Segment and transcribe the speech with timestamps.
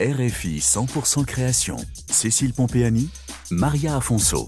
[0.00, 1.76] RFI 100% création.
[2.08, 3.08] Cécile Pompéani,
[3.50, 4.46] Maria Afonso.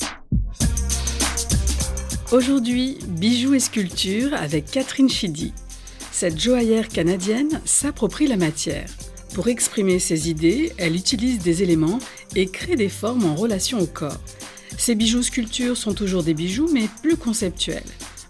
[2.30, 5.52] Aujourd'hui, bijoux et sculptures avec Catherine Chidi.
[6.12, 8.88] Cette joaillère canadienne s'approprie la matière.
[9.34, 11.98] Pour exprimer ses idées, elle utilise des éléments
[12.36, 14.20] et crée des formes en relation au corps.
[14.78, 17.82] Ses bijoux sculptures sont toujours des bijoux, mais plus conceptuels.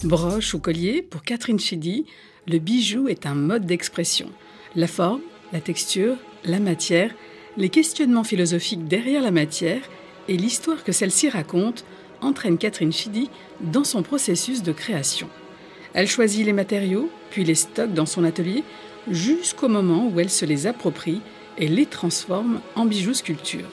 [0.05, 2.07] Broche ou collier, pour Catherine Chidi,
[2.47, 4.31] le bijou est un mode d'expression.
[4.75, 5.21] La forme,
[5.53, 7.13] la texture, la matière,
[7.57, 9.83] les questionnements philosophiques derrière la matière
[10.29, 11.85] et l'histoire que celle-ci raconte
[12.21, 15.29] entraînent Catherine Chidi dans son processus de création.
[15.95, 18.63] Elle choisit les matériaux, puis les stocke dans son atelier,
[19.11, 21.21] jusqu'au moment où elle se les approprie
[21.59, 23.71] et les transforme en bijoux sculptures.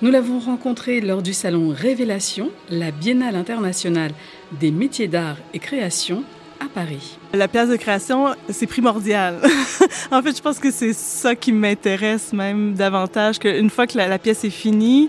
[0.00, 4.12] Nous l'avons rencontrée lors du salon Révélation, la Biennale internationale
[4.52, 6.22] des métiers d'art et création
[6.60, 7.18] à Paris.
[7.32, 9.40] La pièce de création, c'est primordial.
[10.10, 14.18] en fait, je pense que c'est ça qui m'intéresse même davantage, qu'une fois que la,
[14.18, 15.08] pièce est finie,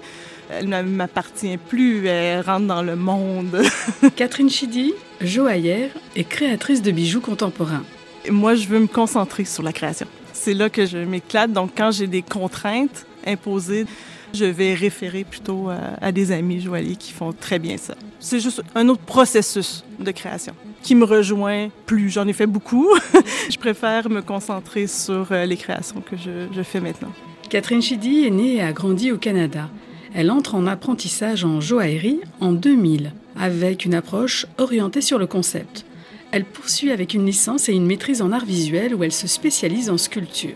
[0.49, 3.61] elle ne m'appartient plus, elle rentre dans le monde.
[4.15, 7.83] Catherine Chidi, joaillère et créatrice de bijoux contemporains.
[8.29, 10.07] Moi, je veux me concentrer sur la création.
[10.33, 11.51] C'est là que je m'éclate.
[11.51, 13.85] Donc, quand j'ai des contraintes imposées,
[14.33, 15.69] je vais référer plutôt
[16.01, 17.95] à, des amis joailliers qui font très bien ça.
[18.19, 22.09] C'est juste un autre processus de création qui me rejoint plus.
[22.09, 22.87] J'en ai fait beaucoup.
[23.49, 27.11] je préfère me concentrer sur euh, les créations que je, fais maintenant.
[27.49, 29.69] Catherine Chidi est née et a grandi au Canada.
[30.13, 35.85] Elle entre en apprentissage en joaillerie en 2000 avec une approche orientée sur le concept.
[36.31, 39.89] Elle poursuit avec une licence et une maîtrise en art visuel où elle se spécialise
[39.89, 40.55] en sculpture.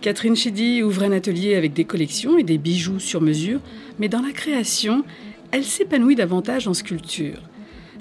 [0.00, 3.60] Catherine Chidi ouvre un atelier avec des collections et des bijoux sur mesure,
[3.98, 5.04] mais dans la création,
[5.52, 7.38] elle s'épanouit davantage en sculpture.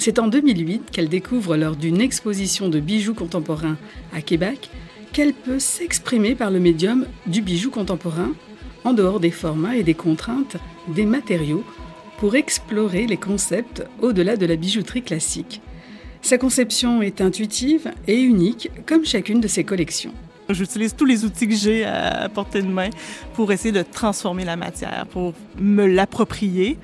[0.04, 3.78] C'est en 2008 qu'elle découvre lors d'une exposition de bijoux contemporains
[4.16, 4.72] à Québec
[5.14, 8.32] qu'elle peut s'exprimer par le médium du bijou contemporain,
[8.84, 11.64] en dehors des formats et des contraintes des matériaux,
[12.18, 15.62] pour explorer les concepts au-delà de la bijouterie classique.
[16.24, 20.16] Sa conception est intuitive et unique comme chacune de ses collections.
[20.50, 22.90] J'utilise tous les outils que j'ai à portée de main
[23.36, 26.80] pour essayer de transformer la matière, pour me l'approprier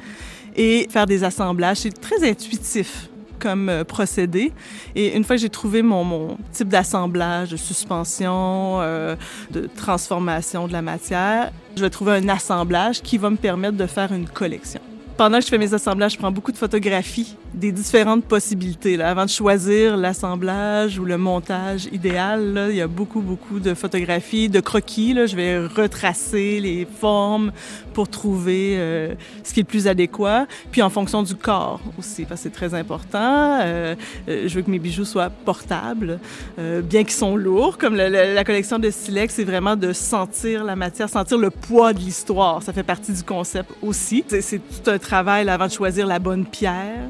[0.55, 1.77] et faire des assemblages.
[1.77, 3.09] C'est très intuitif
[3.39, 4.51] comme euh, procédé.
[4.95, 9.15] Et une fois que j'ai trouvé mon, type d'assemblage, de suspension, euh,
[9.51, 13.87] de transformation de la matière, je vais trouver un assemblage qui va me permettre de
[13.87, 14.81] faire une collection.
[15.17, 18.97] Pendant que je fais mes assemblages, je prends beaucoup de photographies des différentes possibilités.
[18.97, 19.09] Là.
[19.09, 23.73] Avant de choisir l'assemblage ou le montage idéal, là, il y a beaucoup, beaucoup de
[23.73, 25.15] photographies, de croquis.
[25.15, 25.25] Là.
[25.25, 27.51] Je vais retracer les formes
[27.95, 30.45] pour trouver euh, ce qui est le plus adéquat.
[30.71, 33.59] Puis en fonction du corps aussi, parce que c'est très important.
[33.61, 33.95] Euh,
[34.29, 36.19] euh, je veux que mes bijoux soient portables,
[36.59, 37.79] euh, bien qu'ils sont lourds.
[37.79, 41.49] Comme la, la, la collection de Silex, c'est vraiment de sentir la matière, sentir le
[41.49, 42.61] poids de l'histoire.
[42.61, 44.23] Ça fait partie du concept aussi.
[44.27, 47.09] C'est tout un travail avant de choisir la bonne pierre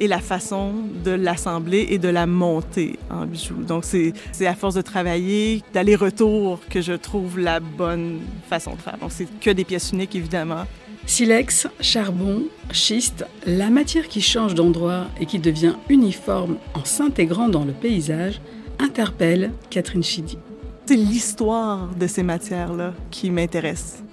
[0.00, 3.64] et la façon de l'assembler et de la monter en bijoux.
[3.66, 8.98] Donc, c'est à force de travailler, d'aller-retour, que je trouve la bonne façon de faire.
[8.98, 10.66] Donc, c'est que des pièces uniques, évidemment.
[11.06, 17.64] Silex, charbon, schiste, la matière qui change d'endroit et qui devient uniforme en s'intégrant dans
[17.64, 18.42] le paysage,
[18.78, 20.38] interpelle Catherine Chidi.
[20.84, 24.04] C'est l'histoire de ces matières-là qui m'intéresse.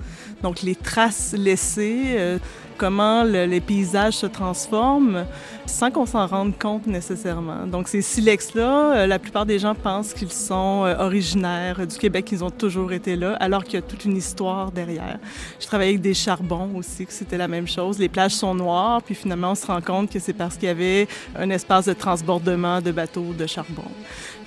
[0.42, 2.38] Donc, les traces laissées, euh,
[2.78, 5.26] comment le, les paysages se transforment
[5.66, 7.66] sans qu'on s'en rende compte nécessairement.
[7.66, 12.26] Donc, ces silex-là, euh, la plupart des gens pensent qu'ils sont euh, originaires du Québec,
[12.26, 15.20] qu'ils ont toujours été là, alors qu'il y a toute une histoire derrière.
[15.60, 17.98] Je travaillais avec des charbons aussi, que c'était la même chose.
[17.98, 20.72] Les plages sont noires, puis finalement, on se rend compte que c'est parce qu'il y
[20.72, 21.08] avait
[21.38, 23.90] un espace de transbordement de bateaux de charbon.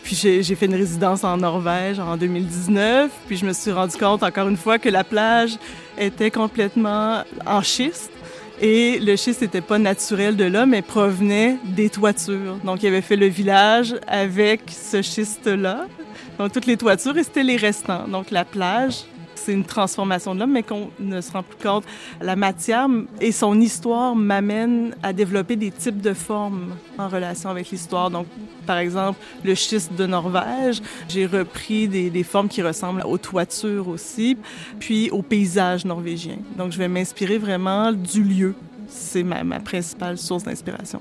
[0.09, 4.23] Puis j'ai fait une résidence en Norvège en 2019, puis je me suis rendu compte
[4.23, 5.59] encore une fois que la plage
[5.99, 8.11] était complètement en schiste.
[8.59, 12.57] Et le schiste n'était pas naturel de là, mais provenait des toitures.
[12.65, 15.85] Donc, il avait fait le village avec ce schiste-là.
[16.39, 18.09] Donc, toutes les toitures, et c'était les restants.
[18.09, 19.05] Donc, la plage
[19.39, 21.85] c'est une transformation de l'homme, mais qu'on ne se rend plus compte.
[22.21, 22.89] La matière
[23.21, 28.11] et son histoire m'amènent à développer des types de formes en relation avec l'histoire.
[28.11, 28.27] Donc,
[28.67, 34.37] par exemple, le schiste de Norvège, j'ai repris des, formes qui ressemblent aux toitures aussi,
[34.79, 36.37] puis au paysage norvégien.
[36.57, 38.55] Donc, je vais m'inspirer vraiment du lieu.
[38.89, 41.01] C'est ma, principale source d'inspiration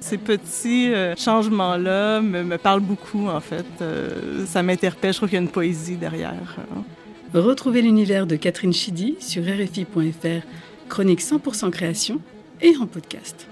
[0.00, 3.66] ces petits euh, changements-là me, me, parlent beaucoup, en fait.
[3.82, 5.12] Euh, ça m'interpelle.
[5.12, 6.56] Je trouve qu'il y a une poésie derrière.
[6.56, 6.82] Hein.
[7.34, 10.46] Retrouvez l'univers de Catherine Chidi sur RFI.fr,
[10.88, 12.20] chronique 100% création
[12.62, 13.46] et en podcast.